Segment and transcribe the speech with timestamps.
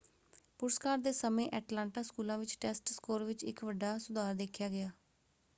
[0.59, 4.89] ਪੁਰਸਕਾਰ ਦੇ ਸਮੇਂ ਐਟਲਾਂਟਾ ਸਕੂਲਾਂ ਵਿੱਚ ਟੈਸਟ ਸਕੋਰ ਵਿੱਚ ਇੱਕ ਵੱਡਾ ਸੁਧਾਰ ਦੇਖਿਆ ਗਿਆ।